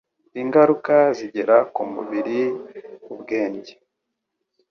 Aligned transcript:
Ingaruka 0.41 0.95
Zigera 1.17 1.57
ku 1.73 1.81
Mubiri, 1.93 2.41
Ubwenge, 3.13 3.73